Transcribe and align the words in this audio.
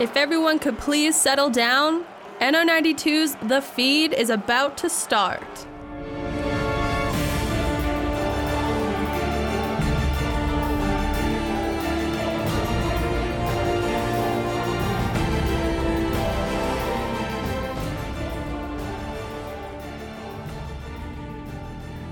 If 0.00 0.16
everyone 0.16 0.58
could 0.58 0.76
please 0.76 1.14
settle 1.14 1.50
down, 1.50 2.04
NR92's 2.40 3.36
The 3.46 3.62
Feed 3.62 4.12
is 4.12 4.28
about 4.28 4.76
to 4.78 4.90
start. 4.90 5.66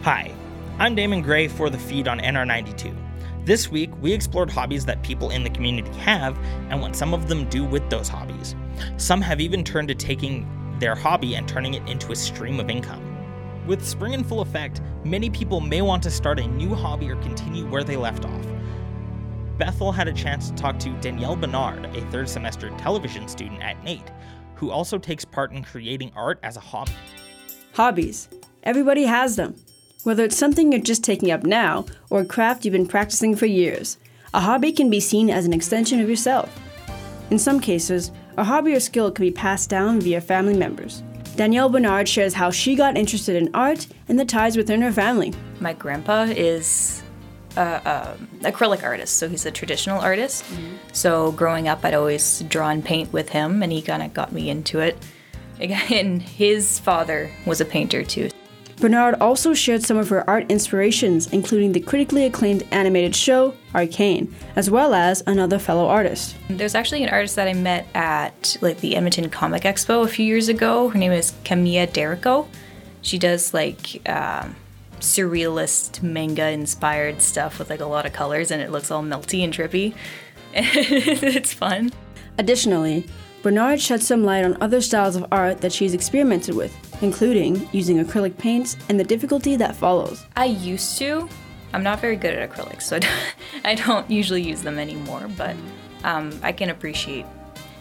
Hi, 0.02 0.32
I'm 0.78 0.94
Damon 0.94 1.20
Gray 1.20 1.48
for 1.48 1.68
The 1.68 1.78
Feed 1.78 2.06
on 2.06 2.20
NR92. 2.20 3.01
This 3.44 3.68
week, 3.68 3.90
we 4.00 4.12
explored 4.12 4.50
hobbies 4.50 4.84
that 4.84 5.02
people 5.02 5.30
in 5.30 5.42
the 5.42 5.50
community 5.50 5.90
have 5.98 6.38
and 6.70 6.80
what 6.80 6.94
some 6.94 7.12
of 7.12 7.26
them 7.26 7.48
do 7.48 7.64
with 7.64 7.88
those 7.90 8.08
hobbies. 8.08 8.54
Some 8.98 9.20
have 9.20 9.40
even 9.40 9.64
turned 9.64 9.88
to 9.88 9.96
taking 9.96 10.46
their 10.78 10.94
hobby 10.94 11.34
and 11.34 11.48
turning 11.48 11.74
it 11.74 11.88
into 11.88 12.12
a 12.12 12.16
stream 12.16 12.60
of 12.60 12.70
income. 12.70 13.02
With 13.66 13.84
spring 13.84 14.12
in 14.12 14.22
full 14.22 14.42
effect, 14.42 14.80
many 15.04 15.28
people 15.28 15.60
may 15.60 15.82
want 15.82 16.04
to 16.04 16.10
start 16.10 16.38
a 16.38 16.46
new 16.46 16.72
hobby 16.72 17.10
or 17.10 17.16
continue 17.16 17.66
where 17.66 17.82
they 17.82 17.96
left 17.96 18.24
off. 18.24 18.46
Bethel 19.58 19.90
had 19.90 20.06
a 20.06 20.12
chance 20.12 20.48
to 20.48 20.54
talk 20.54 20.78
to 20.78 20.90
Danielle 21.00 21.34
Bernard, 21.34 21.84
a 21.96 22.00
third 22.12 22.28
semester 22.28 22.70
television 22.78 23.26
student 23.26 23.60
at 23.60 23.82
NAIT, 23.82 24.08
who 24.54 24.70
also 24.70 24.98
takes 24.98 25.24
part 25.24 25.50
in 25.50 25.64
creating 25.64 26.12
art 26.14 26.38
as 26.44 26.56
a 26.56 26.60
hobby. 26.60 26.92
Hobbies. 27.72 28.28
Everybody 28.62 29.02
has 29.02 29.34
them. 29.34 29.56
Whether 30.04 30.24
it's 30.24 30.36
something 30.36 30.72
you're 30.72 30.80
just 30.80 31.04
taking 31.04 31.30
up 31.30 31.44
now 31.44 31.86
or 32.10 32.22
a 32.22 32.24
craft 32.24 32.64
you've 32.64 32.72
been 32.72 32.88
practicing 32.88 33.36
for 33.36 33.46
years, 33.46 33.98
a 34.34 34.40
hobby 34.40 34.72
can 34.72 34.90
be 34.90 34.98
seen 34.98 35.30
as 35.30 35.46
an 35.46 35.52
extension 35.52 36.00
of 36.00 36.08
yourself. 36.08 36.58
In 37.30 37.38
some 37.38 37.60
cases, 37.60 38.10
a 38.36 38.42
hobby 38.42 38.74
or 38.74 38.80
skill 38.80 39.12
can 39.12 39.24
be 39.24 39.30
passed 39.30 39.70
down 39.70 40.00
via 40.00 40.20
family 40.20 40.56
members. 40.56 41.04
Danielle 41.36 41.68
Bernard 41.68 42.08
shares 42.08 42.34
how 42.34 42.50
she 42.50 42.74
got 42.74 42.96
interested 42.96 43.36
in 43.36 43.54
art 43.54 43.86
and 44.08 44.18
the 44.18 44.24
ties 44.24 44.56
within 44.56 44.82
her 44.82 44.92
family. 44.92 45.32
My 45.60 45.72
grandpa 45.72 46.24
is 46.24 47.04
a, 47.56 48.16
acrylic 48.40 48.82
artist, 48.82 49.16
so 49.16 49.28
he's 49.28 49.46
a 49.46 49.52
traditional 49.52 50.00
artist. 50.00 50.42
Mm-hmm. 50.44 50.76
So 50.92 51.30
growing 51.32 51.68
up, 51.68 51.84
I'd 51.84 51.94
always 51.94 52.40
draw 52.48 52.70
and 52.70 52.84
paint 52.84 53.12
with 53.12 53.28
him, 53.28 53.62
and 53.62 53.70
he 53.70 53.80
kind 53.80 54.02
of 54.02 54.12
got 54.12 54.32
me 54.32 54.50
into 54.50 54.80
it. 54.80 54.98
Again, 55.60 56.18
his 56.18 56.80
father 56.80 57.30
was 57.46 57.60
a 57.60 57.64
painter 57.64 58.02
too. 58.02 58.30
Bernard 58.82 59.14
also 59.20 59.54
shared 59.54 59.84
some 59.84 59.96
of 59.96 60.08
her 60.08 60.28
art 60.28 60.50
inspirations, 60.50 61.28
including 61.28 61.70
the 61.70 61.78
critically 61.78 62.24
acclaimed 62.24 62.66
animated 62.72 63.14
show 63.14 63.54
Arcane, 63.76 64.34
as 64.56 64.70
well 64.70 64.92
as 64.92 65.22
another 65.24 65.60
fellow 65.60 65.86
artist. 65.86 66.34
There's 66.50 66.74
actually 66.74 67.04
an 67.04 67.10
artist 67.10 67.36
that 67.36 67.46
I 67.46 67.52
met 67.52 67.86
at 67.94 68.56
like 68.60 68.80
the 68.80 68.96
Edmonton 68.96 69.30
Comic 69.30 69.62
Expo 69.62 70.04
a 70.04 70.08
few 70.08 70.26
years 70.26 70.48
ago. 70.48 70.88
Her 70.88 70.98
name 70.98 71.12
is 71.12 71.32
Camilla 71.44 71.86
d'Errico. 71.86 72.48
She 73.02 73.18
does 73.18 73.54
like 73.54 74.02
um, 74.08 74.56
surrealist 74.98 76.02
manga 76.02 76.50
inspired 76.50 77.22
stuff 77.22 77.60
with 77.60 77.70
like 77.70 77.78
a 77.78 77.86
lot 77.86 78.04
of 78.04 78.12
colors, 78.12 78.50
and 78.50 78.60
it 78.60 78.72
looks 78.72 78.90
all 78.90 79.04
melty 79.04 79.44
and 79.44 79.54
trippy. 79.54 79.94
it's 80.54 81.52
fun. 81.52 81.92
Additionally, 82.36 83.06
Bernard 83.42 83.80
sheds 83.80 84.06
some 84.06 84.22
light 84.22 84.44
on 84.44 84.56
other 84.60 84.80
styles 84.80 85.16
of 85.16 85.26
art 85.32 85.60
that 85.62 85.72
she's 85.72 85.94
experimented 85.94 86.54
with, 86.54 86.72
including 87.02 87.68
using 87.72 88.02
acrylic 88.02 88.38
paints 88.38 88.76
and 88.88 89.00
the 89.00 89.04
difficulty 89.04 89.56
that 89.56 89.74
follows. 89.74 90.24
I 90.36 90.44
used 90.44 90.96
to. 90.98 91.28
I'm 91.72 91.82
not 91.82 92.00
very 92.00 92.14
good 92.14 92.34
at 92.34 92.50
acrylics, 92.50 92.82
so 92.82 93.00
I 93.64 93.74
don't 93.74 94.08
usually 94.08 94.42
use 94.42 94.62
them 94.62 94.78
anymore, 94.78 95.28
but 95.36 95.56
um, 96.04 96.38
I 96.42 96.52
can 96.52 96.70
appreciate 96.70 97.26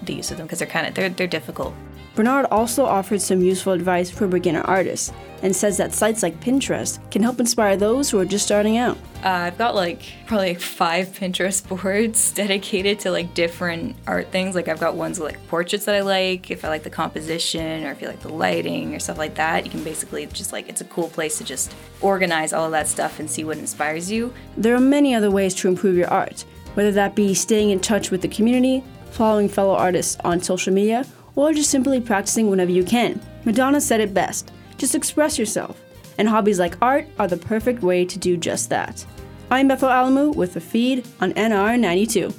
the 0.01 0.13
use 0.13 0.31
of 0.31 0.37
them 0.37 0.47
because 0.47 0.59
they're 0.59 0.67
kind 0.67 0.87
of 0.87 0.95
they're, 0.95 1.09
they're 1.09 1.27
difficult. 1.27 1.75
Bernard 2.13 2.45
also 2.51 2.85
offered 2.85 3.21
some 3.21 3.41
useful 3.41 3.71
advice 3.71 4.11
for 4.11 4.27
beginner 4.27 4.61
artists 4.61 5.13
and 5.41 5.55
says 5.55 5.77
that 5.77 5.93
sites 5.93 6.21
like 6.21 6.39
Pinterest 6.39 6.99
can 7.09 7.23
help 7.23 7.39
inspire 7.39 7.77
those 7.77 8.09
who 8.09 8.19
are 8.19 8.25
just 8.25 8.45
starting 8.45 8.77
out. 8.77 8.97
Uh, 9.23 9.29
I've 9.29 9.57
got 9.57 9.75
like 9.75 10.03
probably 10.27 10.49
like 10.49 10.59
five 10.59 11.09
Pinterest 11.09 11.67
boards 11.83 12.31
dedicated 12.31 12.99
to 13.01 13.11
like 13.11 13.33
different 13.33 13.95
art 14.07 14.29
things. 14.31 14.55
Like 14.55 14.67
I've 14.67 14.79
got 14.79 14.95
ones 14.95 15.19
with 15.19 15.31
like 15.31 15.47
portraits 15.47 15.85
that 15.85 15.95
I 15.95 16.01
like, 16.01 16.51
if 16.51 16.65
I 16.65 16.67
like 16.67 16.83
the 16.83 16.89
composition 16.89 17.85
or 17.85 17.91
if 17.91 18.01
you 18.01 18.07
like 18.07 18.19
the 18.19 18.33
lighting 18.33 18.93
or 18.93 18.99
stuff 18.99 19.17
like 19.17 19.35
that. 19.35 19.65
You 19.65 19.71
can 19.71 19.83
basically 19.83 20.25
just 20.27 20.51
like 20.51 20.67
it's 20.67 20.81
a 20.81 20.85
cool 20.85 21.07
place 21.07 21.37
to 21.37 21.43
just 21.43 21.73
organize 22.01 22.51
all 22.51 22.65
of 22.65 22.71
that 22.71 22.87
stuff 22.87 23.19
and 23.19 23.29
see 23.29 23.43
what 23.43 23.57
inspires 23.57 24.11
you. 24.11 24.33
There 24.57 24.75
are 24.75 24.81
many 24.81 25.15
other 25.15 25.31
ways 25.31 25.55
to 25.55 25.69
improve 25.69 25.95
your 25.95 26.09
art, 26.09 26.43
whether 26.73 26.91
that 26.91 27.15
be 27.15 27.33
staying 27.33 27.69
in 27.69 27.79
touch 27.79 28.11
with 28.11 28.21
the 28.21 28.27
community, 28.27 28.83
following 29.11 29.47
fellow 29.47 29.75
artists 29.75 30.17
on 30.23 30.41
social 30.41 30.73
media, 30.73 31.05
or 31.35 31.53
just 31.53 31.69
simply 31.69 31.99
practicing 31.99 32.49
whenever 32.49 32.71
you 32.71 32.83
can. 32.83 33.21
Madonna 33.45 33.81
said 33.81 33.99
it 33.99 34.13
best 34.13 34.51
just 34.81 34.95
express 34.95 35.37
yourself. 35.37 35.79
And 36.17 36.27
hobbies 36.27 36.59
like 36.59 36.75
art 36.81 37.07
are 37.19 37.27
the 37.27 37.37
perfect 37.37 37.83
way 37.83 38.03
to 38.03 38.17
do 38.17 38.35
just 38.35 38.69
that. 38.71 39.05
I'm 39.51 39.67
Bethel 39.67 39.89
Alamu 39.89 40.35
with 40.35 40.55
the 40.55 40.59
feed 40.59 41.07
on 41.21 41.33
NR92. 41.33 42.33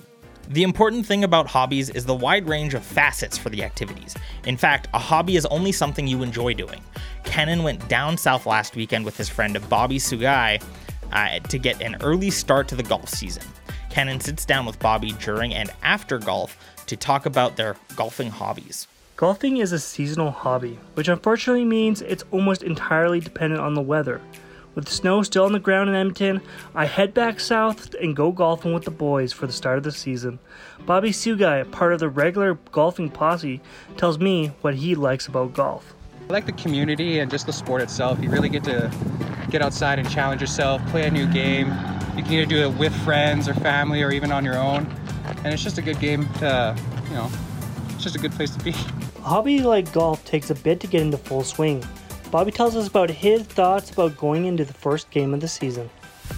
The 0.49 0.65
important 0.65 1.07
thing 1.07 1.23
about 1.23 1.47
hobbies 1.47 1.89
is 1.91 2.05
the 2.05 2.15
wide 2.15 2.49
range 2.49 2.75
of 2.75 2.83
facets 2.83 3.39
for 3.39 3.49
the 3.49 3.63
activities. 3.63 4.17
In 4.45 4.57
fact, 4.57 4.89
a 4.93 4.99
hobby 4.99 5.37
is 5.37 5.47
only 5.47 5.71
something 5.71 6.07
you 6.07 6.23
enjoy 6.23 6.53
doing. 6.53 6.81
Kenan 7.23 7.63
went 7.63 7.89
down 7.89 8.17
south 8.19 8.45
last 8.45 8.75
weekend 8.75 9.05
with 9.05 9.17
his 9.17 9.29
friend 9.29 9.57
Bobby 9.69 9.99
Sugai 9.99 10.61
uh, 11.13 11.39
to 11.39 11.59
get 11.59 11.81
an 11.81 11.97
early 12.03 12.31
start 12.31 12.67
to 12.69 12.75
the 12.75 12.83
golf 12.83 13.09
season. 13.09 13.45
Kenan 13.89 14.21
sits 14.21 14.45
down 14.45 14.67
with 14.67 14.79
Bobby 14.81 15.13
during 15.21 15.55
and 15.55 15.71
after 15.83 16.19
golf 16.19 16.57
to 16.87 16.97
talk 16.97 17.27
about 17.27 17.57
their 17.57 17.77
golfing 17.97 18.31
hobbies. 18.31 18.87
Golfing 19.17 19.59
is 19.59 19.73
a 19.73 19.79
seasonal 19.79 20.31
hobby, 20.31 20.79
which 20.95 21.09
unfortunately 21.09 21.65
means 21.65 22.03
it's 22.03 22.25
almost 22.31 22.63
entirely 22.63 23.21
dependent 23.21 23.61
on 23.61 23.75
the 23.75 23.81
weather. 23.81 24.21
With 24.75 24.89
snow 24.89 25.23
still 25.23 25.45
on 25.45 25.53
the 25.53 25.61
ground 25.61 25.91
in 25.91 25.95
Edmonton, 25.95 26.41
I 26.75 26.87
head 26.87 27.13
back 27.13 27.41
south 27.41 27.95
and 27.95 28.17
go 28.17 28.33
golfing 28.33 28.73
with 28.73 28.85
the 28.85 28.91
boys 28.91 29.33
for 29.33 29.47
the 29.47 29.53
start 29.53 29.77
of 29.77 29.85
the 29.85 29.93
season. 29.93 30.39
Bobby 30.87 31.11
Sugai, 31.11 31.71
part 31.71 31.93
of 31.93 32.01
the 32.01 32.09
regular 32.09 32.55
golfing 32.55 33.11
posse, 33.11 33.61
tells 33.99 34.19
me 34.19 34.49
what 34.63 34.75
he 34.75 34.95
likes 34.95 35.27
about 35.27 35.53
golf. 35.53 35.95
I 36.29 36.33
like 36.33 36.47
the 36.47 36.53
community 36.53 37.19
and 37.19 37.31
just 37.31 37.45
the 37.45 37.53
sport 37.53 37.83
itself. 37.83 38.19
You 38.23 38.31
really 38.31 38.49
get 38.49 38.65
to 38.65 38.91
get 39.51 39.61
outside 39.61 39.99
and 39.99 40.09
challenge 40.09 40.41
yourself, 40.41 40.85
play 40.87 41.07
a 41.07 41.11
new 41.11 41.27
game. 41.27 41.69
You 42.17 42.23
can 42.23 42.33
either 42.33 42.47
do 42.47 42.57
it 42.69 42.79
with 42.79 42.95
friends 43.05 43.49
or 43.49 43.55
family 43.55 44.03
or 44.03 44.11
even 44.11 44.33
on 44.33 44.43
your 44.43 44.57
own. 44.57 44.87
And 45.39 45.49
it's 45.49 45.63
just 45.63 45.79
a 45.79 45.83
good 45.83 46.01
game 46.01 46.29
to, 46.35 46.77
you 47.09 47.15
know, 47.15 47.31
it's 47.91 48.03
just 48.03 48.17
a 48.17 48.19
good 48.19 48.33
place 48.33 48.55
to 48.57 48.65
be. 48.65 48.71
A 48.71 49.21
hobby 49.21 49.61
like 49.61 49.93
golf 49.93 50.25
takes 50.25 50.51
a 50.51 50.55
bit 50.55 50.81
to 50.81 50.87
get 50.87 51.03
into 51.03 51.19
full 51.19 51.45
swing. 51.45 51.85
Bobby 52.31 52.51
tells 52.51 52.75
us 52.77 52.89
about 52.89 53.11
his 53.11 53.43
thoughts 53.43 53.91
about 53.91 54.17
going 54.17 54.47
into 54.47 54.65
the 54.65 54.73
first 54.73 55.11
game 55.11 55.35
of 55.35 55.41
the 55.41 55.49
season. 55.49 55.91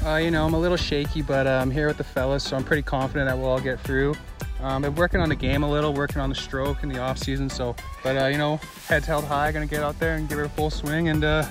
Uh, 0.04 0.16
you 0.16 0.30
know, 0.30 0.44
I'm 0.44 0.54
a 0.54 0.58
little 0.58 0.76
shaky, 0.76 1.22
but 1.22 1.46
uh, 1.46 1.60
I'm 1.62 1.70
here 1.70 1.86
with 1.86 1.98
the 1.98 2.04
fellas, 2.04 2.42
so 2.42 2.56
I'm 2.56 2.64
pretty 2.64 2.82
confident 2.82 3.28
that 3.28 3.38
we'll 3.38 3.48
all 3.48 3.60
get 3.60 3.80
through. 3.80 4.14
Um, 4.60 4.84
I'm 4.84 4.94
working 4.94 5.20
on 5.20 5.28
the 5.28 5.36
game 5.36 5.62
a 5.62 5.70
little, 5.70 5.92
working 5.92 6.20
on 6.20 6.30
the 6.30 6.34
stroke 6.34 6.82
in 6.82 6.88
the 6.88 6.98
off 6.98 7.18
season. 7.18 7.48
So, 7.48 7.76
but 8.02 8.20
uh, 8.20 8.26
you 8.26 8.38
know, 8.38 8.56
heads 8.88 9.06
held 9.06 9.24
high, 9.24 9.52
gonna 9.52 9.66
get 9.66 9.82
out 9.82 9.98
there 10.00 10.16
and 10.16 10.28
give 10.28 10.38
it 10.38 10.46
a 10.46 10.48
full 10.48 10.70
swing, 10.70 11.08
and 11.08 11.22
uh, 11.22 11.46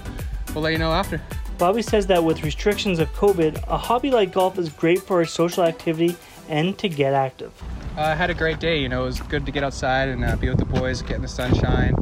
we'll 0.53 0.63
let 0.63 0.73
you 0.73 0.79
know 0.79 0.91
after. 0.91 1.21
Bobby 1.57 1.81
says 1.81 2.07
that 2.07 2.23
with 2.23 2.43
restrictions 2.43 2.99
of 2.99 3.07
COVID, 3.13 3.63
a 3.67 3.77
hobby 3.77 4.09
like 4.09 4.33
golf 4.33 4.57
is 4.57 4.69
great 4.69 5.01
for 5.01 5.21
a 5.21 5.27
social 5.27 5.63
activity 5.63 6.15
and 6.49 6.77
to 6.79 6.89
get 6.89 7.13
active. 7.13 7.51
Uh, 7.97 8.01
I 8.01 8.15
had 8.15 8.29
a 8.29 8.33
great 8.33 8.59
day. 8.59 8.79
You 8.79 8.89
know, 8.89 9.03
it 9.03 9.05
was 9.05 9.19
good 9.19 9.45
to 9.45 9.51
get 9.51 9.63
outside 9.63 10.09
and 10.09 10.25
uh, 10.25 10.35
be 10.35 10.49
with 10.49 10.59
the 10.59 10.65
boys, 10.65 11.01
get 11.01 11.17
in 11.17 11.21
the 11.21 11.27
sunshine, 11.27 11.95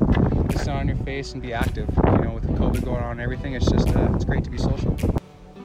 the 0.50 0.60
sun 0.60 0.78
on 0.78 0.88
your 0.88 0.98
face, 0.98 1.34
and 1.34 1.42
be 1.42 1.54
active. 1.54 1.90
You 2.06 2.26
know, 2.26 2.32
with 2.34 2.48
COVID 2.58 2.84
going 2.86 3.04
on 3.04 3.12
and 3.12 3.22
everything, 3.22 3.54
it's 3.54 3.70
just 3.70 3.90
uh, 3.96 4.10
it's 4.16 4.26
great 4.26 4.44
to 4.44 4.50
be 4.50 4.58
social. 4.58 4.98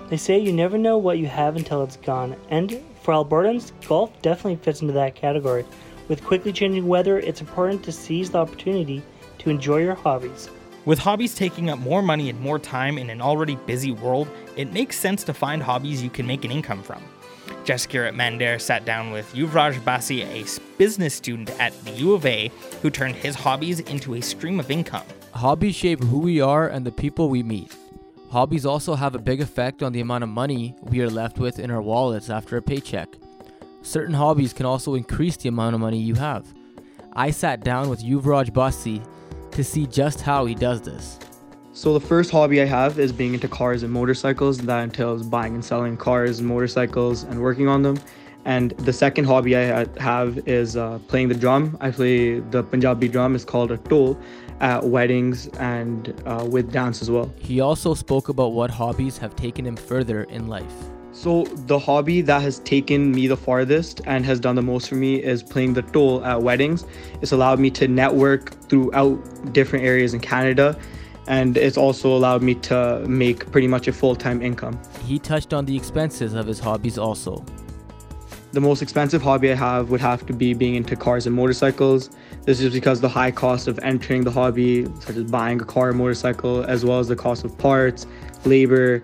They 0.08 0.16
say 0.16 0.38
you 0.38 0.52
never 0.52 0.78
know 0.78 0.98
what 0.98 1.18
you 1.18 1.26
have 1.26 1.56
until 1.56 1.82
it's 1.82 1.96
gone, 1.96 2.36
and 2.48 2.80
for 3.02 3.14
Albertans, 3.14 3.72
golf 3.88 4.10
definitely 4.22 4.56
fits 4.56 4.80
into 4.80 4.92
that 4.94 5.14
category. 5.14 5.64
With 6.08 6.24
quickly 6.24 6.52
changing 6.52 6.86
weather, 6.86 7.18
it's 7.18 7.40
important 7.40 7.82
to 7.84 7.92
seize 7.92 8.30
the 8.30 8.38
opportunity 8.38 9.02
to 9.38 9.50
enjoy 9.50 9.78
your 9.78 9.94
hobbies. 9.94 10.48
With 10.84 11.00
hobbies 11.00 11.34
taking 11.34 11.68
up 11.68 11.80
more 11.80 12.02
money 12.02 12.30
and 12.30 12.40
more 12.40 12.60
time 12.60 12.96
in 12.96 13.10
an 13.10 13.20
already 13.20 13.56
busy 13.66 13.90
world, 13.90 14.28
it 14.56 14.72
makes 14.72 14.96
sense 14.96 15.24
to 15.24 15.34
find 15.34 15.60
hobbies 15.60 16.00
you 16.00 16.10
can 16.10 16.26
make 16.26 16.44
an 16.44 16.52
income 16.52 16.82
from. 16.82 17.02
Jessica 17.66 18.12
Mander 18.14 18.60
sat 18.60 18.84
down 18.84 19.10
with 19.10 19.34
Yuvraj 19.34 19.80
Basi, 19.80 20.22
a 20.22 20.60
business 20.78 21.16
student 21.16 21.50
at 21.60 21.72
the 21.84 21.90
U 21.90 22.14
of 22.14 22.24
A, 22.24 22.52
who 22.80 22.90
turned 22.90 23.16
his 23.16 23.34
hobbies 23.34 23.80
into 23.80 24.14
a 24.14 24.20
stream 24.20 24.60
of 24.60 24.70
income. 24.70 25.02
Hobbies 25.32 25.74
shape 25.74 26.00
who 26.04 26.20
we 26.20 26.40
are 26.40 26.68
and 26.68 26.86
the 26.86 26.92
people 26.92 27.28
we 27.28 27.42
meet. 27.42 27.74
Hobbies 28.30 28.64
also 28.64 28.94
have 28.94 29.16
a 29.16 29.18
big 29.18 29.40
effect 29.40 29.82
on 29.82 29.92
the 29.92 30.00
amount 30.00 30.22
of 30.22 30.30
money 30.30 30.76
we 30.82 31.00
are 31.00 31.10
left 31.10 31.40
with 31.40 31.58
in 31.58 31.72
our 31.72 31.82
wallets 31.82 32.30
after 32.30 32.56
a 32.56 32.62
paycheck. 32.62 33.08
Certain 33.82 34.14
hobbies 34.14 34.52
can 34.52 34.64
also 34.64 34.94
increase 34.94 35.36
the 35.36 35.48
amount 35.48 35.74
of 35.74 35.80
money 35.80 35.98
you 35.98 36.14
have. 36.14 36.46
I 37.14 37.32
sat 37.32 37.64
down 37.64 37.88
with 37.88 38.04
Yuvraj 38.04 38.50
Basi 38.50 39.04
to 39.50 39.64
see 39.64 39.86
just 39.86 40.20
how 40.20 40.44
he 40.44 40.54
does 40.54 40.82
this. 40.82 41.18
So 41.76 41.92
the 41.92 42.00
first 42.00 42.30
hobby 42.30 42.62
I 42.62 42.64
have 42.64 42.98
is 42.98 43.12
being 43.12 43.34
into 43.34 43.48
cars 43.48 43.82
and 43.82 43.92
motorcycles. 43.92 44.56
That 44.56 44.82
entails 44.82 45.22
buying 45.22 45.56
and 45.56 45.62
selling 45.62 45.98
cars 45.98 46.38
and 46.38 46.48
motorcycles 46.48 47.24
and 47.24 47.42
working 47.42 47.68
on 47.68 47.82
them. 47.82 48.00
And 48.46 48.70
the 48.78 48.94
second 48.94 49.26
hobby 49.26 49.54
I 49.58 49.84
have 50.00 50.38
is 50.48 50.78
uh, 50.78 50.98
playing 51.06 51.28
the 51.28 51.34
drum. 51.34 51.76
I 51.82 51.90
play 51.90 52.40
the 52.40 52.62
Punjabi 52.62 53.08
drum. 53.08 53.34
It's 53.34 53.44
called 53.44 53.72
a 53.72 53.76
dhol 53.76 54.18
at 54.60 54.84
weddings 54.84 55.48
and 55.58 56.18
uh, 56.24 56.48
with 56.50 56.72
dance 56.72 57.02
as 57.02 57.10
well. 57.10 57.30
He 57.38 57.60
also 57.60 57.92
spoke 57.92 58.30
about 58.30 58.54
what 58.54 58.70
hobbies 58.70 59.18
have 59.18 59.36
taken 59.36 59.66
him 59.66 59.76
further 59.76 60.22
in 60.22 60.48
life. 60.48 60.72
So 61.12 61.44
the 61.44 61.78
hobby 61.78 62.22
that 62.22 62.40
has 62.40 62.60
taken 62.60 63.10
me 63.10 63.26
the 63.26 63.36
farthest 63.36 64.00
and 64.06 64.24
has 64.24 64.40
done 64.40 64.54
the 64.54 64.62
most 64.62 64.88
for 64.88 64.94
me 64.94 65.22
is 65.22 65.42
playing 65.42 65.74
the 65.74 65.82
dhol 65.82 66.24
at 66.24 66.40
weddings. 66.40 66.86
It's 67.20 67.32
allowed 67.32 67.60
me 67.60 67.68
to 67.72 67.86
network 67.86 68.58
throughout 68.70 69.52
different 69.52 69.84
areas 69.84 70.14
in 70.14 70.20
Canada 70.20 70.78
and 71.28 71.56
it's 71.56 71.76
also 71.76 72.16
allowed 72.16 72.42
me 72.42 72.54
to 72.54 73.04
make 73.06 73.50
pretty 73.50 73.66
much 73.66 73.88
a 73.88 73.92
full-time 73.92 74.42
income. 74.42 74.80
He 75.04 75.18
touched 75.18 75.52
on 75.52 75.64
the 75.64 75.76
expenses 75.76 76.34
of 76.34 76.46
his 76.46 76.58
hobbies 76.58 76.98
also. 76.98 77.44
The 78.52 78.60
most 78.60 78.80
expensive 78.80 79.20
hobby 79.20 79.50
I 79.52 79.54
have 79.54 79.90
would 79.90 80.00
have 80.00 80.24
to 80.26 80.32
be 80.32 80.54
being 80.54 80.76
into 80.76 80.96
cars 80.96 81.26
and 81.26 81.36
motorcycles. 81.36 82.10
This 82.44 82.60
is 82.60 82.72
because 82.72 83.00
the 83.00 83.08
high 83.08 83.30
cost 83.30 83.68
of 83.68 83.78
entering 83.80 84.24
the 84.24 84.30
hobby, 84.30 84.86
such 85.00 85.16
as 85.16 85.24
buying 85.24 85.60
a 85.60 85.64
car 85.64 85.90
or 85.90 85.92
motorcycle, 85.92 86.64
as 86.64 86.84
well 86.84 86.98
as 86.98 87.08
the 87.08 87.16
cost 87.16 87.44
of 87.44 87.58
parts, 87.58 88.06
labor, 88.44 89.02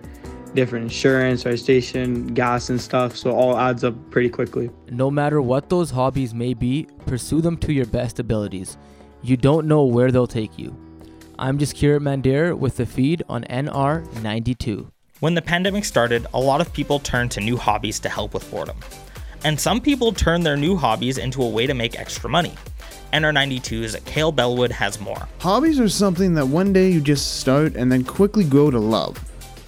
different 0.55 0.83
insurance, 0.83 1.45
registration, 1.45 2.27
gas, 2.27 2.69
and 2.69 2.79
stuff. 2.79 3.15
So 3.17 3.31
all 3.31 3.57
adds 3.57 3.83
up 3.83 3.95
pretty 4.11 4.29
quickly. 4.29 4.71
No 4.89 5.11
matter 5.11 5.41
what 5.41 5.69
those 5.69 5.91
hobbies 5.91 6.33
may 6.33 6.53
be, 6.53 6.87
pursue 7.05 7.41
them 7.41 7.57
to 7.57 7.73
your 7.73 7.85
best 7.85 8.19
abilities. 8.19 8.77
You 9.21 9.37
don't 9.37 9.67
know 9.67 9.83
where 9.83 10.11
they'll 10.11 10.25
take 10.25 10.57
you. 10.57 10.75
I'm 11.43 11.57
Jaskirat 11.57 11.99
Mander 11.99 12.55
with 12.55 12.77
the 12.77 12.85
feed 12.85 13.21
on 13.27 13.43
NR92. 13.43 14.89
When 15.19 15.33
the 15.33 15.41
pandemic 15.41 15.83
started, 15.83 16.25
a 16.33 16.39
lot 16.39 16.61
of 16.61 16.71
people 16.71 16.99
turned 16.99 17.31
to 17.31 17.41
new 17.41 17.57
hobbies 17.57 17.99
to 17.99 18.07
help 18.07 18.33
with 18.33 18.49
boredom. 18.49 18.77
And 19.43 19.59
some 19.59 19.81
people 19.81 20.13
turned 20.13 20.45
their 20.45 20.55
new 20.55 20.77
hobbies 20.77 21.17
into 21.17 21.43
a 21.43 21.49
way 21.49 21.67
to 21.67 21.73
make 21.73 21.99
extra 21.99 22.29
money. 22.29 22.53
NR92's 23.11 23.97
Kale 24.05 24.31
Bellwood 24.31 24.71
has 24.71 25.01
more. 25.01 25.27
Hobbies 25.39 25.81
are 25.81 25.89
something 25.89 26.33
that 26.35 26.47
one 26.47 26.71
day 26.71 26.89
you 26.89 27.01
just 27.01 27.41
start 27.41 27.75
and 27.75 27.91
then 27.91 28.05
quickly 28.05 28.45
grow 28.45 28.71
to 28.71 28.79
love. 28.79 29.17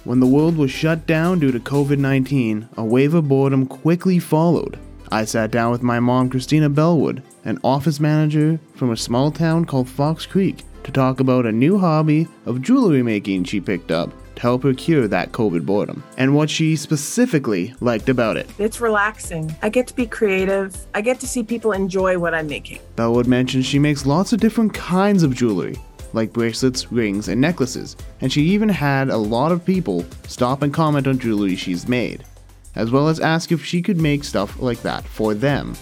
When 0.04 0.20
the 0.20 0.26
world 0.26 0.56
was 0.56 0.70
shut 0.70 1.06
down 1.06 1.40
due 1.40 1.52
to 1.52 1.60
COVID 1.60 1.98
19, 1.98 2.70
a 2.78 2.84
wave 2.86 3.12
of 3.12 3.28
boredom 3.28 3.66
quickly 3.66 4.18
followed. 4.18 4.78
I 5.12 5.26
sat 5.26 5.50
down 5.50 5.72
with 5.72 5.82
my 5.82 6.00
mom, 6.00 6.30
Christina 6.30 6.70
Bellwood, 6.70 7.22
an 7.44 7.58
office 7.62 8.00
manager 8.00 8.58
from 8.76 8.92
a 8.92 8.96
small 8.96 9.30
town 9.30 9.66
called 9.66 9.90
Fox 9.90 10.24
Creek, 10.24 10.64
to 10.86 10.92
talk 10.92 11.18
about 11.18 11.46
a 11.46 11.52
new 11.52 11.76
hobby 11.76 12.28
of 12.46 12.62
jewelry 12.62 13.02
making 13.02 13.42
she 13.42 13.60
picked 13.60 13.90
up 13.90 14.12
to 14.36 14.42
help 14.42 14.62
her 14.62 14.72
cure 14.72 15.08
that 15.08 15.32
COVID 15.32 15.66
boredom, 15.66 16.04
and 16.16 16.34
what 16.34 16.48
she 16.48 16.76
specifically 16.76 17.74
liked 17.80 18.08
about 18.08 18.36
it. 18.36 18.48
It's 18.58 18.80
relaxing. 18.80 19.52
I 19.62 19.68
get 19.68 19.88
to 19.88 19.96
be 19.96 20.06
creative. 20.06 20.76
I 20.94 21.00
get 21.00 21.18
to 21.20 21.26
see 21.26 21.42
people 21.42 21.72
enjoy 21.72 22.18
what 22.18 22.34
I'm 22.34 22.46
making. 22.46 22.78
Bellwood 22.94 23.26
mentions 23.26 23.66
she 23.66 23.80
makes 23.80 24.06
lots 24.06 24.32
of 24.32 24.40
different 24.40 24.74
kinds 24.74 25.24
of 25.24 25.34
jewelry, 25.34 25.76
like 26.12 26.32
bracelets, 26.32 26.92
rings, 26.92 27.26
and 27.26 27.40
necklaces, 27.40 27.96
and 28.20 28.32
she 28.32 28.42
even 28.42 28.68
had 28.68 29.08
a 29.08 29.16
lot 29.16 29.50
of 29.50 29.64
people 29.64 30.04
stop 30.28 30.62
and 30.62 30.72
comment 30.72 31.08
on 31.08 31.18
jewelry 31.18 31.56
she's 31.56 31.88
made, 31.88 32.22
as 32.76 32.92
well 32.92 33.08
as 33.08 33.18
ask 33.18 33.50
if 33.50 33.64
she 33.64 33.82
could 33.82 34.00
make 34.00 34.22
stuff 34.22 34.60
like 34.60 34.82
that 34.82 35.02
for 35.04 35.34
them. 35.34 35.74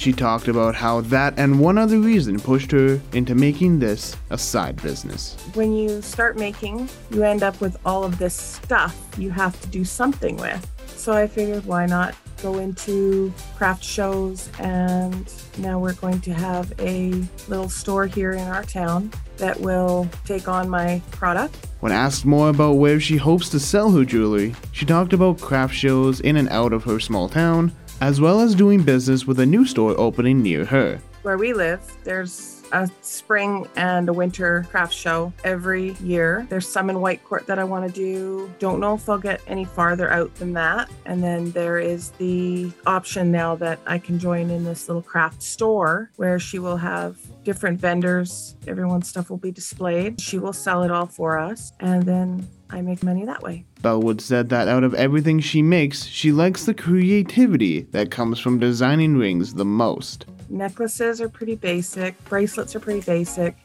She 0.00 0.14
talked 0.14 0.48
about 0.48 0.74
how 0.74 1.02
that 1.02 1.34
and 1.36 1.60
one 1.60 1.76
other 1.76 1.98
reason 1.98 2.40
pushed 2.40 2.70
her 2.70 2.98
into 3.12 3.34
making 3.34 3.80
this 3.80 4.16
a 4.30 4.38
side 4.38 4.80
business. 4.80 5.36
When 5.52 5.74
you 5.74 6.00
start 6.00 6.38
making, 6.38 6.88
you 7.10 7.22
end 7.22 7.42
up 7.42 7.60
with 7.60 7.76
all 7.84 8.02
of 8.02 8.16
this 8.16 8.34
stuff 8.34 8.98
you 9.18 9.28
have 9.28 9.60
to 9.60 9.68
do 9.68 9.84
something 9.84 10.38
with. 10.38 10.66
So 10.86 11.12
I 11.12 11.26
figured 11.26 11.66
why 11.66 11.84
not 11.84 12.14
go 12.42 12.56
into 12.56 13.30
craft 13.56 13.84
shows 13.84 14.48
and 14.58 15.30
now 15.58 15.78
we're 15.78 15.92
going 15.92 16.22
to 16.22 16.32
have 16.32 16.72
a 16.78 17.10
little 17.48 17.68
store 17.68 18.06
here 18.06 18.32
in 18.32 18.48
our 18.48 18.64
town 18.64 19.12
that 19.36 19.60
will 19.60 20.08
take 20.24 20.48
on 20.48 20.70
my 20.70 21.02
product. 21.10 21.54
When 21.80 21.92
asked 21.92 22.24
more 22.24 22.48
about 22.48 22.74
where 22.74 23.00
she 23.00 23.16
hopes 23.18 23.50
to 23.50 23.60
sell 23.60 23.90
her 23.92 24.04
jewelry, 24.06 24.54
she 24.72 24.86
talked 24.86 25.12
about 25.12 25.40
craft 25.40 25.74
shows 25.74 26.20
in 26.20 26.36
and 26.36 26.48
out 26.48 26.72
of 26.72 26.84
her 26.84 27.00
small 27.00 27.28
town, 27.28 27.72
as 28.00 28.20
well 28.20 28.40
as 28.40 28.54
doing 28.54 28.82
business 28.82 29.26
with 29.26 29.40
a 29.40 29.46
new 29.46 29.64
store 29.64 29.98
opening 29.98 30.42
near 30.42 30.64
her. 30.64 31.00
Where 31.22 31.36
we 31.36 31.52
live, 31.52 31.80
there's 32.04 32.62
a 32.72 32.88
spring 33.02 33.68
and 33.76 34.08
a 34.08 34.12
winter 34.12 34.66
craft 34.70 34.94
show 34.94 35.32
every 35.44 35.92
year. 35.94 36.46
There's 36.48 36.68
some 36.68 36.88
in 36.88 36.96
Whitecourt 36.96 37.46
that 37.46 37.58
I 37.58 37.64
want 37.64 37.86
to 37.86 37.92
do. 37.92 38.50
Don't 38.58 38.80
know 38.80 38.94
if 38.94 39.08
I'll 39.08 39.18
get 39.18 39.40
any 39.46 39.64
farther 39.64 40.10
out 40.10 40.34
than 40.36 40.52
that. 40.54 40.90
And 41.04 41.22
then 41.22 41.50
there 41.50 41.78
is 41.78 42.10
the 42.12 42.70
option 42.86 43.30
now 43.30 43.54
that 43.56 43.80
I 43.86 43.98
can 43.98 44.18
join 44.18 44.50
in 44.50 44.64
this 44.64 44.88
little 44.88 45.02
craft 45.02 45.42
store 45.42 46.10
where 46.16 46.38
she 46.38 46.58
will 46.58 46.76
have 46.76 47.18
different 47.44 47.80
vendors. 47.80 48.56
Everyone's 48.66 49.08
stuff 49.08 49.30
will 49.30 49.38
be 49.38 49.52
displayed. 49.52 50.20
She 50.20 50.38
will 50.38 50.52
sell 50.52 50.82
it 50.82 50.90
all 50.90 51.06
for 51.06 51.38
us. 51.38 51.72
And 51.80 52.02
then 52.02 52.48
I 52.70 52.82
make 52.82 53.02
money 53.02 53.24
that 53.24 53.42
way. 53.42 53.64
Bellwood 53.82 54.20
said 54.20 54.48
that 54.50 54.68
out 54.68 54.84
of 54.84 54.94
everything 54.94 55.40
she 55.40 55.62
makes, 55.62 56.04
she 56.04 56.32
likes 56.32 56.66
the 56.66 56.74
creativity 56.74 57.82
that 57.92 58.10
comes 58.10 58.38
from 58.38 58.58
designing 58.58 59.16
rings 59.16 59.54
the 59.54 59.64
most. 59.64 60.26
Necklaces 60.48 61.20
are 61.20 61.28
pretty 61.28 61.56
basic, 61.56 62.22
bracelets 62.24 62.74
are 62.74 62.80
pretty 62.80 63.00
basic, 63.00 63.56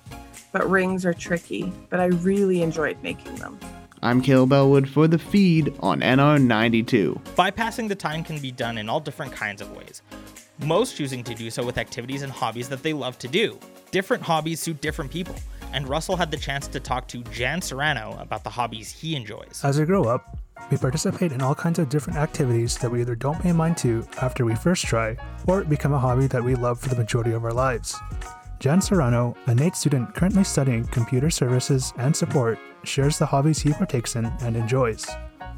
but 0.51 0.69
rings 0.69 1.05
are 1.05 1.13
tricky. 1.13 1.71
But 1.89 1.99
I 1.99 2.05
really 2.05 2.61
enjoyed 2.61 3.01
making 3.01 3.35
them. 3.35 3.59
I'm 4.01 4.21
Kale 4.21 4.45
Bellwood 4.45 4.87
for 4.87 5.07
the 5.07 5.17
feed 5.17 5.73
on 5.79 6.01
NR92. 6.01 7.19
Bypassing 7.35 7.87
the 7.87 7.95
time 7.95 8.23
can 8.23 8.39
be 8.39 8.51
done 8.51 8.77
in 8.77 8.87
all 8.87 8.99
different 8.99 9.31
kinds 9.31 9.61
of 9.61 9.75
ways. 9.75 10.03
Most 10.59 10.95
choosing 10.95 11.23
to 11.25 11.35
do 11.35 11.49
so 11.49 11.65
with 11.65 11.77
activities 11.77 12.21
and 12.21 12.31
hobbies 12.31 12.69
that 12.69 12.81
they 12.81 12.93
love 12.93 13.19
to 13.19 13.27
do. 13.27 13.59
Different 13.91 14.23
hobbies 14.23 14.61
suit 14.61 14.79
different 14.79 15.11
people, 15.11 15.35
and 15.73 15.87
Russell 15.87 16.15
had 16.15 16.31
the 16.31 16.37
chance 16.37 16.67
to 16.67 16.79
talk 16.79 17.07
to 17.09 17.21
Jan 17.23 17.61
Serrano 17.61 18.17
about 18.21 18.43
the 18.43 18.49
hobbies 18.49 18.91
he 18.91 19.15
enjoys. 19.15 19.61
As 19.63 19.79
we 19.79 19.85
grow 19.85 20.05
up, 20.05 20.37
we 20.71 20.77
participate 20.77 21.33
in 21.33 21.41
all 21.41 21.55
kinds 21.55 21.77
of 21.77 21.89
different 21.89 22.17
activities 22.17 22.77
that 22.77 22.89
we 22.89 23.01
either 23.01 23.15
don't 23.15 23.41
pay 23.41 23.51
mind 23.51 23.75
to 23.77 24.07
after 24.21 24.45
we 24.45 24.55
first 24.55 24.85
try, 24.85 25.17
or 25.45 25.65
become 25.65 25.93
a 25.93 25.99
hobby 25.99 26.27
that 26.27 26.43
we 26.43 26.55
love 26.55 26.79
for 26.79 26.87
the 26.87 26.95
majority 26.95 27.33
of 27.33 27.43
our 27.43 27.53
lives. 27.53 27.97
Jan 28.59 28.81
Serrano, 28.81 29.35
a 29.47 29.53
NAIT 29.53 29.75
student 29.75 30.15
currently 30.15 30.45
studying 30.45 30.85
computer 30.85 31.29
services 31.29 31.93
and 31.97 32.15
support, 32.15 32.57
shares 32.83 33.19
the 33.19 33.25
hobbies 33.25 33.59
he 33.59 33.73
partakes 33.73 34.15
in 34.15 34.25
and 34.41 34.55
enjoys. 34.55 35.05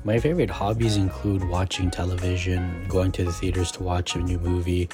My 0.03 0.19
favorite 0.19 0.49
hobbies 0.49 0.95
include 0.95 1.43
watching 1.43 1.91
television, 1.91 2.85
going 2.87 3.11
to 3.13 3.25
the 3.25 3.33
theaters 3.33 3.71
to 3.73 3.83
watch 3.83 4.15
a 4.15 4.19
new 4.19 4.39
movie, 4.39 4.89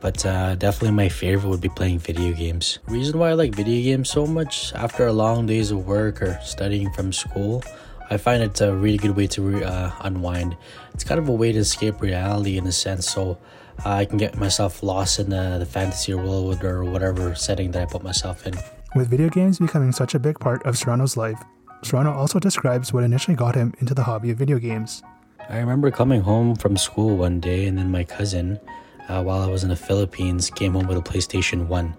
but 0.00 0.24
uh, 0.26 0.54
definitely 0.56 0.92
my 0.92 1.08
favorite 1.08 1.48
would 1.48 1.60
be 1.60 1.68
playing 1.68 1.98
video 1.98 2.32
games. 2.32 2.78
Reason 2.86 3.18
why 3.18 3.30
I 3.30 3.32
like 3.34 3.54
video 3.54 3.82
games 3.82 4.10
so 4.10 4.26
much 4.26 4.72
after 4.74 5.06
a 5.06 5.12
long 5.12 5.46
days 5.46 5.70
of 5.70 5.86
work 5.86 6.20
or 6.20 6.38
studying 6.42 6.92
from 6.92 7.12
school, 7.12 7.62
I 8.10 8.16
find 8.16 8.42
it's 8.42 8.60
a 8.60 8.74
really 8.74 8.98
good 8.98 9.16
way 9.16 9.28
to 9.28 9.64
uh, 9.64 9.92
unwind. 10.00 10.56
It's 10.94 11.04
kind 11.04 11.20
of 11.20 11.28
a 11.28 11.32
way 11.32 11.52
to 11.52 11.58
escape 11.58 12.00
reality 12.00 12.58
in 12.58 12.66
a 12.66 12.72
sense, 12.72 13.08
so 13.08 13.38
uh, 13.86 13.90
I 13.90 14.04
can 14.04 14.18
get 14.18 14.36
myself 14.36 14.82
lost 14.82 15.20
in 15.20 15.30
the, 15.30 15.56
the 15.58 15.66
fantasy 15.66 16.12
world 16.12 16.64
or 16.64 16.84
whatever 16.84 17.34
setting 17.34 17.70
that 17.70 17.82
I 17.82 17.86
put 17.86 18.02
myself 18.02 18.46
in. 18.46 18.54
With 18.96 19.08
video 19.08 19.28
games 19.28 19.58
becoming 19.58 19.92
such 19.92 20.14
a 20.14 20.18
big 20.18 20.40
part 20.40 20.66
of 20.66 20.76
Serrano's 20.76 21.16
life, 21.16 21.40
Serrano 21.82 22.12
also 22.12 22.38
describes 22.38 22.92
what 22.92 23.04
initially 23.04 23.36
got 23.36 23.54
him 23.54 23.74
into 23.78 23.94
the 23.94 24.02
hobby 24.02 24.30
of 24.30 24.36
video 24.36 24.58
games. 24.58 25.02
I 25.48 25.58
remember 25.58 25.90
coming 25.90 26.20
home 26.20 26.54
from 26.54 26.76
school 26.76 27.16
one 27.16 27.40
day, 27.40 27.66
and 27.66 27.76
then 27.76 27.90
my 27.90 28.04
cousin, 28.04 28.60
uh, 29.08 29.22
while 29.22 29.40
I 29.40 29.46
was 29.48 29.62
in 29.64 29.70
the 29.70 29.76
Philippines, 29.76 30.50
came 30.50 30.74
home 30.74 30.86
with 30.86 30.98
a 30.98 31.02
PlayStation 31.02 31.66
1. 31.66 31.96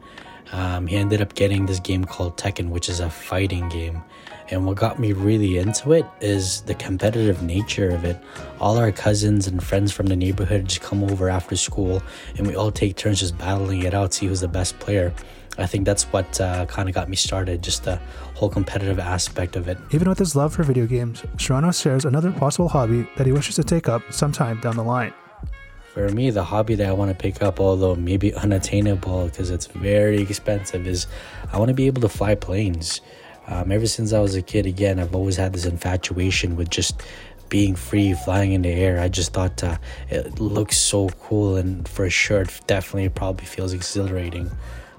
Um, 0.53 0.88
he 0.88 0.97
ended 0.97 1.21
up 1.21 1.33
getting 1.33 1.65
this 1.65 1.79
game 1.79 2.05
called 2.05 2.38
Tekken, 2.38 2.69
which 2.69 2.89
is 2.89 3.00
a 3.00 3.09
fighting 3.09 3.67
game. 3.69 4.03
And 4.51 4.65
what 4.65 4.75
got 4.75 5.00
me 5.00 5.13
really 5.13 5.58
into 5.58 5.93
it 5.93 6.05
is 6.20 6.62
the 6.63 6.75
competitive 6.75 7.41
nature 7.41 7.89
of 7.89 8.03
it. 8.03 8.22
All 8.60 8.77
our 8.77 8.91
cousins 8.91 9.48
and 9.48 9.63
friends 9.63 9.93
from 9.93 10.08
the 10.08 10.15
neighborhood 10.15 10.67
just 10.67 10.81
come 10.81 11.03
over 11.05 11.29
after 11.29 11.55
school, 11.55 12.03
and 12.38 12.46
we 12.46 12.55
all 12.55 12.72
take 12.72 12.98
turns 12.98 13.22
just 13.22 13.38
battling 13.38 13.84
it 13.84 13.93
out, 13.93 14.13
see 14.13 14.27
who's 14.27 14.41
the 14.41 14.50
best 14.50 14.77
player. 14.79 15.13
I 15.58 15.65
think 15.67 15.86
that's 15.86 16.03
what 16.05 16.39
uh, 16.39 16.65
kind 16.65 16.89
of 16.89 16.96
got 16.96 17.10
me 17.10 17.15
started, 17.15 17.62
just 17.62 17.84
the 17.84 17.98
whole 18.36 18.50
competitive 18.50 19.00
aspect 19.00 19.55
of 19.55 19.67
it. 19.67 19.77
Even 19.91 20.10
with 20.10 20.20
his 20.20 20.36
love 20.36 20.53
for 20.53 20.63
video 20.63 20.86
games, 20.86 21.24
Serrano 21.38 21.72
shares 21.72 22.05
another 22.05 22.31
possible 22.31 22.67
hobby 22.67 23.08
that 23.17 23.25
he 23.25 23.31
wishes 23.31 23.55
to 23.55 23.63
take 23.63 23.88
up 23.88 24.01
sometime 24.12 24.60
down 24.60 24.75
the 24.75 24.84
line. 24.84 25.13
For 25.93 26.08
me, 26.08 26.29
the 26.29 26.43
hobby 26.43 26.75
that 26.75 26.88
I 26.88 26.93
want 26.93 27.12
to 27.12 27.15
pick 27.15 27.41
up, 27.41 27.60
although 27.60 27.96
maybe 27.96 28.34
unattainable 28.34 29.25
because 29.25 29.50
it's 29.50 29.65
very 29.67 30.22
expensive, 30.22 30.88
is 30.88 31.08
I 31.51 31.60
want 31.60 31.67
to 31.67 31.75
be 31.75 31.88
able 31.88 32.01
to 32.01 32.10
fly 32.10 32.34
planes. 32.36 33.01
Um, 33.51 33.70
ever 33.70 33.86
since 33.86 34.13
I 34.13 34.20
was 34.20 34.34
a 34.34 34.41
kid, 34.41 34.65
again, 34.65 34.98
I've 34.98 35.13
always 35.13 35.36
had 35.36 35.51
this 35.51 35.65
infatuation 35.65 36.55
with 36.55 36.70
just 36.70 37.03
being 37.50 37.75
free, 37.75 38.13
flying 38.13 38.53
in 38.53 38.62
the 38.62 38.70
air. 38.70 38.98
I 38.98 39.10
just 39.10 39.34
thought 39.34 39.62
uh, 39.62 39.77
it 40.10 40.39
looks 40.39 40.77
so 40.77 41.10
cool, 41.10 41.58
and 41.58 41.86
for 41.86 42.10
sure, 42.10 42.43
it 42.43 42.62
definitely 42.65 43.10
probably 43.10 43.46
feels 43.46 43.74
exhilarating. 43.74 44.50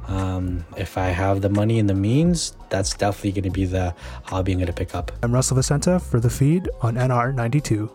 Um, 0.07 0.67
if 0.77 0.99
I 0.99 1.07
have 1.07 1.41
the 1.41 1.49
money 1.49 1.79
and 1.79 1.89
the 1.89 1.95
means, 1.95 2.55
that's 2.69 2.93
definitely 2.93 3.33
going 3.33 3.45
to 3.45 3.51
be 3.51 3.65
the 3.65 3.95
hobby 4.25 4.53
I'm 4.53 4.59
going 4.59 4.67
to 4.67 4.75
pick 4.75 4.95
up. 4.95 5.11
I'm 5.23 5.33
Russell 5.33 5.57
Vicenta 5.57 6.03
for 6.03 6.21
the 6.21 6.29
feed 6.29 6.69
on 6.83 6.97
NR92. 6.97 7.91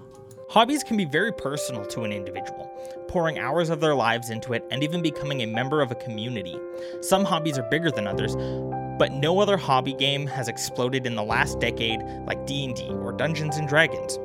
Hobbies 0.49 0.83
can 0.83 0.97
be 0.97 1.05
very 1.05 1.33
personal 1.33 1.85
to 1.87 2.03
an 2.03 2.11
individual, 2.11 2.65
pouring 3.09 3.37
hours 3.37 3.69
of 3.69 3.79
their 3.79 3.93
lives 3.93 4.31
into 4.31 4.53
it 4.53 4.65
and 4.71 4.81
even 4.81 5.03
becoming 5.03 5.43
a 5.43 5.45
member 5.45 5.81
of 5.81 5.91
a 5.91 5.95
community. 5.95 6.57
Some 7.01 7.25
hobbies 7.25 7.59
are 7.59 7.69
bigger 7.69 7.91
than 7.91 8.07
others, 8.07 8.33
but 8.97 9.11
no 9.11 9.39
other 9.39 9.57
hobby 9.57 9.93
game 9.93 10.27
has 10.27 10.47
exploded 10.47 11.05
in 11.05 11.15
the 11.15 11.23
last 11.23 11.59
decade 11.59 12.01
like 12.25 12.45
D&D 12.45 12.89
or 12.89 13.11
Dungeons 13.11 13.57
and 13.57 13.67
Dragons. 13.67 14.17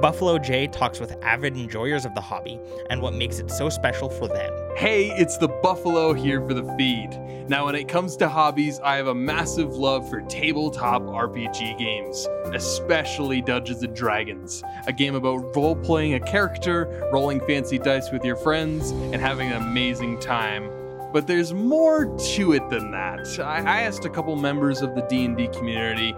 Buffalo 0.00 0.38
J 0.38 0.66
talks 0.66 1.00
with 1.00 1.16
avid 1.22 1.56
enjoyers 1.56 2.04
of 2.04 2.14
the 2.14 2.20
hobby 2.20 2.60
and 2.90 3.00
what 3.00 3.14
makes 3.14 3.38
it 3.38 3.50
so 3.50 3.68
special 3.68 4.10
for 4.10 4.28
them. 4.28 4.52
Hey, 4.76 5.10
it's 5.16 5.36
the 5.36 5.48
Buffalo 5.48 6.12
here 6.12 6.46
for 6.46 6.54
the 6.54 6.64
feed. 6.76 7.18
Now, 7.48 7.66
when 7.66 7.74
it 7.74 7.88
comes 7.88 8.16
to 8.16 8.28
hobbies, 8.28 8.80
I 8.80 8.96
have 8.96 9.06
a 9.06 9.14
massive 9.14 9.74
love 9.74 10.08
for 10.08 10.20
tabletop 10.22 11.02
RPG 11.02 11.78
games, 11.78 12.26
especially 12.54 13.42
Dungeons 13.42 13.82
and 13.82 13.94
Dragons, 13.94 14.62
a 14.86 14.92
game 14.92 15.14
about 15.14 15.54
role 15.54 15.76
playing 15.76 16.14
a 16.14 16.20
character, 16.20 17.08
rolling 17.12 17.40
fancy 17.40 17.78
dice 17.78 18.10
with 18.10 18.24
your 18.24 18.36
friends, 18.36 18.90
and 18.90 19.16
having 19.16 19.50
an 19.50 19.60
amazing 19.62 20.18
time. 20.20 20.81
But 21.12 21.26
there's 21.26 21.52
more 21.52 22.06
to 22.34 22.52
it 22.52 22.68
than 22.70 22.90
that. 22.92 23.38
I, 23.38 23.58
I 23.58 23.82
asked 23.82 24.04
a 24.04 24.10
couple 24.10 24.34
members 24.36 24.80
of 24.80 24.94
the 24.94 25.02
D&D 25.02 25.48
community 25.48 26.12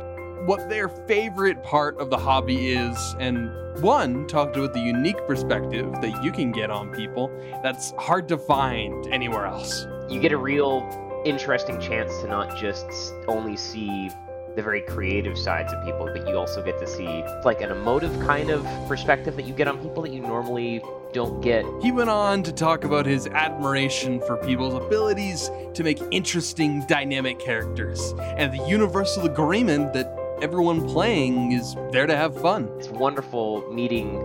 what 0.46 0.68
their 0.68 0.88
favorite 0.88 1.62
part 1.62 1.98
of 1.98 2.10
the 2.10 2.18
hobby 2.18 2.72
is, 2.72 3.16
and 3.18 3.50
one 3.82 4.26
talked 4.26 4.56
about 4.56 4.72
the 4.74 4.80
unique 4.80 5.16
perspective 5.26 5.90
that 6.00 6.22
you 6.22 6.30
can 6.30 6.52
get 6.52 6.70
on 6.70 6.92
people 6.92 7.30
that's 7.62 7.92
hard 7.92 8.28
to 8.28 8.38
find 8.38 9.06
anywhere 9.12 9.46
else. 9.46 9.86
You 10.08 10.20
get 10.20 10.32
a 10.32 10.36
real 10.36 10.86
interesting 11.24 11.80
chance 11.80 12.12
to 12.20 12.28
not 12.28 12.56
just 12.58 12.86
only 13.26 13.56
see 13.56 14.10
the 14.56 14.62
very 14.62 14.80
creative 14.82 15.37
sides 15.37 15.73
of 15.73 15.84
people, 15.84 16.06
but 16.06 16.28
you 16.28 16.37
also 16.37 16.62
get 16.62 16.78
to 16.78 16.87
see 16.87 17.25
like 17.44 17.61
an 17.61 17.70
emotive 17.70 18.12
kind 18.20 18.50
of 18.50 18.64
perspective 18.88 19.37
that 19.37 19.46
you 19.46 19.54
get 19.54 19.68
on 19.68 19.78
people 19.78 20.02
that 20.02 20.12
you 20.12 20.20
normally 20.20 20.82
don't 21.12 21.40
get. 21.40 21.64
He 21.80 21.92
went 21.92 22.11
on 22.11 22.42
to 22.42 22.52
talk 22.52 22.84
about 22.84 23.06
his 23.06 23.26
admiration 23.28 24.20
for 24.20 24.37
people's 24.37 24.75
abilities 24.75 25.50
to 25.75 25.82
make 25.82 26.00
interesting, 26.11 26.84
dynamic 26.87 27.38
characters, 27.38 28.14
and 28.37 28.52
the 28.52 28.68
universal 28.68 29.25
agreement 29.25 29.92
that 29.92 30.16
everyone 30.42 30.87
playing 30.88 31.52
is 31.52 31.75
there 31.92 32.06
to 32.06 32.16
have 32.16 32.40
fun. 32.40 32.68
It's 32.78 32.88
wonderful 32.88 33.73
meeting 33.73 34.18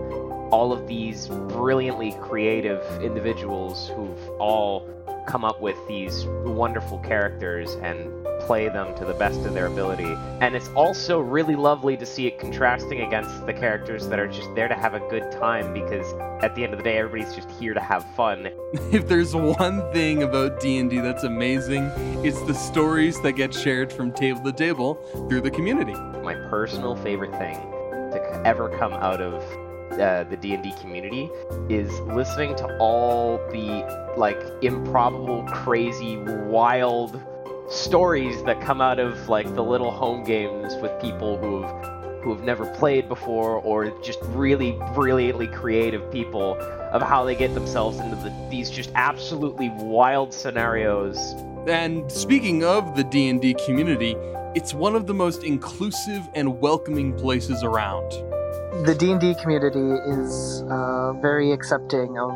all 0.50 0.72
of 0.72 0.88
these 0.88 1.28
brilliantly 1.28 2.12
creative 2.20 2.82
individuals 3.02 3.88
who've 3.90 4.28
all 4.40 4.88
come 5.30 5.44
up 5.44 5.60
with 5.60 5.76
these 5.86 6.26
wonderful 6.44 6.98
characters 6.98 7.74
and 7.82 8.10
play 8.40 8.68
them 8.68 8.92
to 8.96 9.04
the 9.04 9.14
best 9.14 9.40
of 9.46 9.54
their 9.54 9.66
ability. 9.66 10.12
And 10.40 10.56
it's 10.56 10.68
also 10.70 11.20
really 11.20 11.54
lovely 11.54 11.96
to 11.96 12.04
see 12.04 12.26
it 12.26 12.40
contrasting 12.40 13.02
against 13.02 13.46
the 13.46 13.52
characters 13.52 14.08
that 14.08 14.18
are 14.18 14.26
just 14.26 14.52
there 14.56 14.66
to 14.66 14.74
have 14.74 14.94
a 14.94 15.00
good 15.08 15.30
time 15.30 15.72
because 15.72 16.12
at 16.42 16.56
the 16.56 16.64
end 16.64 16.72
of 16.72 16.78
the 16.78 16.82
day 16.82 16.98
everybody's 16.98 17.32
just 17.32 17.48
here 17.52 17.74
to 17.74 17.80
have 17.80 18.04
fun. 18.16 18.50
if 18.92 19.06
there's 19.06 19.36
one 19.36 19.88
thing 19.92 20.24
about 20.24 20.58
D&D 20.58 20.98
that's 20.98 21.22
amazing, 21.22 21.84
it's 22.24 22.40
the 22.42 22.54
stories 22.54 23.20
that 23.20 23.32
get 23.32 23.54
shared 23.54 23.92
from 23.92 24.10
table 24.10 24.42
to 24.42 24.52
table 24.52 24.94
through 25.28 25.42
the 25.42 25.50
community. 25.50 25.94
My 26.24 26.34
personal 26.48 26.96
favorite 26.96 27.32
thing 27.38 27.56
to 28.10 28.42
ever 28.44 28.68
come 28.68 28.94
out 28.94 29.20
of 29.20 29.44
uh, 29.92 30.24
the 30.24 30.36
D&D 30.36 30.72
community 30.80 31.30
is 31.68 31.90
listening 32.00 32.56
to 32.56 32.76
all 32.78 33.38
the 33.50 34.14
like 34.16 34.40
improbable, 34.62 35.44
crazy, 35.52 36.16
wild 36.16 37.20
stories 37.68 38.42
that 38.44 38.60
come 38.60 38.80
out 38.80 38.98
of 38.98 39.28
like 39.28 39.54
the 39.54 39.62
little 39.62 39.90
home 39.90 40.24
games 40.24 40.74
with 40.82 40.90
people 41.00 41.38
who've 41.38 41.70
who 42.22 42.34
have 42.34 42.44
never 42.44 42.66
played 42.74 43.08
before 43.08 43.60
or 43.60 43.90
just 44.02 44.18
really 44.28 44.78
brilliantly 44.94 45.46
creative 45.46 46.10
people 46.12 46.54
of 46.92 47.00
how 47.00 47.24
they 47.24 47.34
get 47.34 47.54
themselves 47.54 47.98
into 47.98 48.16
the, 48.16 48.48
these 48.50 48.70
just 48.70 48.90
absolutely 48.94 49.70
wild 49.76 50.34
scenarios. 50.34 51.16
And 51.66 52.10
speaking 52.12 52.62
of 52.62 52.94
the 52.94 53.04
D&D 53.04 53.54
community, 53.64 54.16
it's 54.54 54.74
one 54.74 54.96
of 54.96 55.06
the 55.06 55.14
most 55.14 55.44
inclusive 55.44 56.28
and 56.34 56.60
welcoming 56.60 57.14
places 57.14 57.62
around. 57.62 58.12
The 58.84 58.94
D&D 58.94 59.34
community 59.34 59.92
is 60.10 60.62
uh, 60.62 61.12
very 61.20 61.52
accepting 61.52 62.16
of 62.18 62.30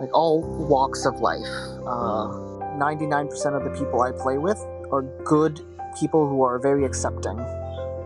like 0.00 0.12
all 0.12 0.42
walks 0.66 1.06
of 1.06 1.20
life. 1.20 1.46
Uh, 1.86 2.34
99% 2.74 3.30
of 3.54 3.62
the 3.62 3.70
people 3.78 4.02
I 4.02 4.10
play 4.10 4.36
with 4.36 4.58
are 4.90 5.02
good 5.22 5.60
people 5.96 6.28
who 6.28 6.42
are 6.42 6.58
very 6.58 6.84
accepting 6.84 7.38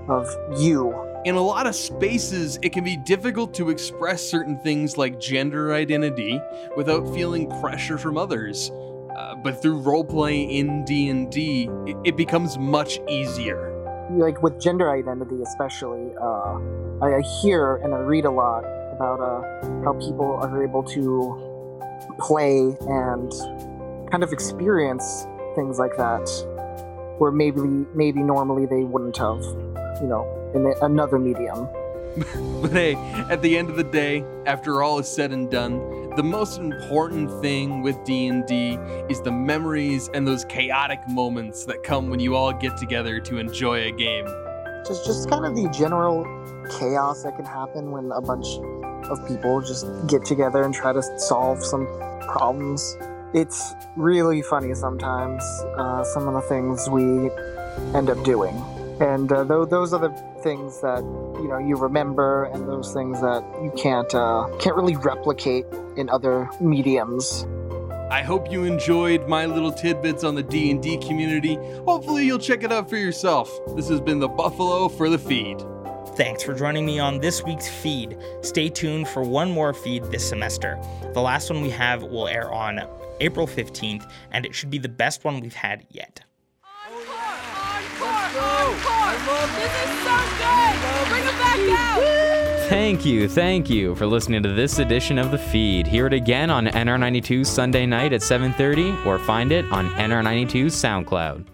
of 0.07 0.29
you. 0.59 0.95
In 1.25 1.37
a 1.37 1.41
lot 1.41 1.67
of 1.67 1.75
spaces, 1.75 2.59
it 2.61 2.75
can 2.75 2.85
be 2.85 2.99
difficult 2.99 3.55
to 3.55 3.71
express 3.71 4.23
certain 4.23 4.59
things 4.59 4.99
like 4.99 5.19
gender 5.19 5.73
identity 5.73 6.39
without 6.77 7.09
feeling 7.15 7.49
pressure 7.63 7.97
from 7.97 8.19
others. 8.19 8.71
Uh, 9.17 9.35
but 9.37 9.63
through 9.63 9.81
roleplay 9.81 10.47
in 10.59 10.85
D&D, 10.85 11.71
it, 11.87 11.97
it 12.05 12.17
becomes 12.19 12.59
much 12.59 13.01
easier. 13.09 13.75
Like 14.11 14.43
with 14.43 14.61
gender 14.61 14.91
identity, 14.91 15.41
especially, 15.43 16.15
uh, 16.21 16.59
I, 17.01 17.15
I 17.15 17.21
hear 17.43 17.77
and 17.77 17.95
I 17.95 17.99
read 17.99 18.25
a 18.25 18.31
lot 18.31 18.65
about 18.93 19.21
uh, 19.21 19.85
how 19.85 19.93
people 19.95 20.39
are 20.43 20.63
able 20.63 20.83
to 20.83 21.49
play 22.19 22.77
and 22.81 23.33
kind 24.11 24.23
of 24.23 24.33
experience 24.33 25.27
things 25.55 25.79
like 25.79 25.97
that 25.97 26.29
where 27.19 27.31
maybe 27.31 27.61
maybe 27.95 28.23
normally 28.23 28.67
they 28.67 28.85
wouldn't 28.85 29.17
have, 29.17 29.43
you 30.01 30.09
know, 30.09 30.27
in 30.55 30.73
another 30.83 31.19
medium. 31.19 31.69
but 32.63 32.73
hey, 32.73 32.95
at 33.31 33.43
the 33.43 33.57
end 33.57 33.71
of 33.71 33.77
the 33.77 33.85
day, 33.85 34.25
after 34.47 34.83
all 34.83 34.99
is 34.99 35.07
said 35.07 35.31
and 35.31 35.51
done, 35.51 36.11
the 36.17 36.23
most 36.23 36.59
important 36.59 37.31
thing 37.41 37.83
with 37.83 38.03
D&D 38.05 38.77
is 39.09 39.21
the 39.21 39.31
memories 39.31 40.11
and 40.15 40.27
those 40.27 40.45
chaotic 40.47 40.99
moments 41.09 41.65
that 41.67 41.85
come 41.85 42.11
when 42.11 42.19
you 42.19 42.35
all 42.35 42.53
get 42.53 42.77
together 42.77 43.21
to 43.21 43.39
enjoy 43.39 43.87
a 43.87 43.93
game. 43.93 44.27
Just 44.87 45.05
just 45.05 45.31
kind 45.31 45.45
of 45.45 45.55
the 45.55 45.69
general 45.69 46.25
chaos 46.69 47.23
that 47.23 47.37
can 47.37 47.45
happen 47.45 47.91
when 47.91 48.11
a 48.13 48.21
bunch 48.21 48.59
of 49.11 49.27
people 49.27 49.61
just 49.61 49.87
get 50.07 50.25
together 50.25 50.63
and 50.63 50.75
try 50.75 50.93
to 50.93 51.03
solve 51.19 51.65
some 51.65 51.87
problems 52.21 52.97
it's 53.35 53.75
really 53.97 54.43
funny 54.43 54.75
sometimes, 54.75 55.43
uh, 55.77 56.03
some 56.05 56.27
of 56.29 56.35
the 56.35 56.41
things 56.49 56.89
we 56.89 57.31
end 57.95 58.09
up 58.09 58.23
doing. 58.25 58.55
And 59.01 59.31
uh, 59.31 59.45
th- 59.45 59.69
those 59.69 59.93
are 59.93 60.01
the 60.01 60.11
things 60.43 60.81
that 60.81 61.03
you 61.41 61.49
know 61.49 61.59
you 61.59 61.77
remember, 61.77 62.45
and 62.45 62.67
those 62.67 62.93
things 62.93 63.21
that 63.21 63.45
you 63.63 63.71
can't 63.77 64.13
uh, 64.15 64.49
can't 64.59 64.77
really 64.77 64.97
replicate 64.97 65.67
in 65.97 66.09
other 66.09 66.49
mediums. 66.61 67.47
I 68.11 68.23
hope 68.23 68.51
you 68.51 68.65
enjoyed 68.65 69.29
my 69.29 69.45
little 69.45 69.71
tidbits 69.71 70.25
on 70.25 70.35
the 70.35 70.43
D&D 70.43 70.97
community. 70.97 71.57
Hopefully 71.85 72.25
you'll 72.25 72.39
check 72.39 72.63
it 72.63 72.73
out 72.73 72.89
for 72.89 72.97
yourself. 72.97 73.51
This 73.77 73.91
has 73.91 74.01
been 74.01 74.19
the 74.19 74.29
Buffalo 74.29 74.89
for 74.89 75.11
the 75.11 75.19
feed. 75.19 75.63
Thanks 76.19 76.43
for 76.43 76.53
joining 76.53 76.85
me 76.85 76.99
on 76.99 77.21
this 77.21 77.45
week's 77.45 77.69
feed. 77.69 78.17
Stay 78.41 78.69
tuned 78.69 79.07
for 79.07 79.23
one 79.23 79.53
more 79.53 79.73
feed 79.73 80.03
this 80.07 80.29
semester. 80.29 80.77
The 81.15 81.21
last 81.21 81.49
one 81.49 81.63
we 81.63 81.71
have 81.71 82.03
will 82.03 82.27
air 82.27 82.51
on 82.53 82.81
April 83.21 83.47
15th, 83.47 84.11
and 84.33 84.45
it 84.45 84.53
should 84.53 84.69
be 84.69 84.79
the 84.79 84.89
best 84.89 85.23
one 85.23 85.39
we've 85.39 85.55
had 85.55 85.87
yet. 85.91 86.25
Thank 92.69 93.07
you, 93.07 93.29
thank 93.29 93.71
you 93.71 93.95
for 93.95 94.07
listening 94.07 94.43
to 94.43 94.53
this 94.53 94.81
edition 94.81 95.21
of 95.21 95.31
The 95.31 95.39
Feed. 95.39 95.87
Hear 95.87 96.09
it 96.09 96.13
again 96.13 96.51
on 96.51 96.67
NR92 96.67 97.47
Sunday 97.47 97.87
night 97.87 98.13
at 98.13 98.23
7.30 98.23 99.07
or 99.07 99.21
find 99.21 99.53
it 99.53 99.71
on 99.71 99.89
NR92 99.91 100.65
SoundCloud. 100.65 101.45